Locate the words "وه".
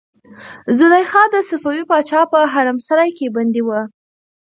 3.67-3.81